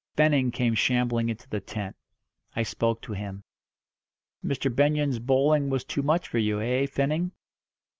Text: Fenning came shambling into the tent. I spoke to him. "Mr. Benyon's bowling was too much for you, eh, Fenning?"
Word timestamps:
Fenning 0.17 0.49
came 0.51 0.73
shambling 0.73 1.29
into 1.29 1.47
the 1.47 1.59
tent. 1.61 1.95
I 2.55 2.63
spoke 2.63 3.03
to 3.03 3.13
him. 3.13 3.43
"Mr. 4.43 4.75
Benyon's 4.75 5.19
bowling 5.19 5.69
was 5.69 5.83
too 5.83 6.01
much 6.01 6.27
for 6.27 6.39
you, 6.39 6.59
eh, 6.59 6.87
Fenning?" 6.87 7.33